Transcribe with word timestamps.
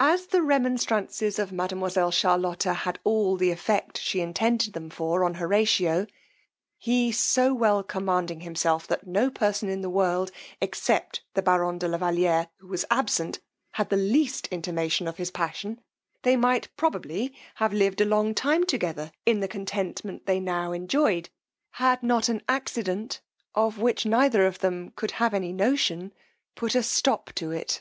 As 0.00 0.26
the 0.26 0.42
remonstrances 0.42 1.38
of 1.38 1.52
mademoiselle 1.52 2.10
Charlotta 2.10 2.74
had 2.74 2.98
all 3.04 3.36
the 3.36 3.52
effect 3.52 3.96
she 3.96 4.20
intended 4.20 4.72
them 4.72 4.90
for 4.90 5.22
on 5.22 5.34
Horatio, 5.34 6.08
he 6.76 7.12
so 7.12 7.54
well 7.54 7.84
commanding 7.84 8.40
himself 8.40 8.88
that 8.88 9.06
no 9.06 9.30
person 9.30 9.68
in 9.68 9.82
the 9.82 9.88
world, 9.88 10.32
except 10.60 11.22
the 11.34 11.42
baron 11.42 11.78
de 11.78 11.86
la 11.86 11.96
Valiere, 11.98 12.48
who 12.58 12.66
was 12.66 12.84
absent, 12.90 13.38
had 13.74 13.88
the 13.88 13.96
least 13.96 14.48
intimation 14.48 15.06
of 15.06 15.16
his 15.16 15.30
passion, 15.30 15.80
they 16.22 16.34
might 16.34 16.68
probably 16.76 17.32
have 17.54 17.72
lived 17.72 18.00
a 18.00 18.04
long 18.04 18.34
time 18.34 18.66
together 18.66 19.12
in 19.24 19.38
the 19.38 19.46
contentment 19.46 20.26
they 20.26 20.40
now 20.40 20.72
enjoyed, 20.72 21.30
had 21.70 22.02
not 22.02 22.28
an 22.28 22.42
accident, 22.48 23.20
of 23.54 23.78
which 23.78 24.04
neither 24.04 24.44
of 24.44 24.58
them 24.58 24.90
could 24.96 25.12
have 25.22 25.32
any 25.32 25.52
notion, 25.52 26.12
put 26.56 26.74
a 26.74 26.82
stop 26.82 27.32
to 27.32 27.52
it. 27.52 27.80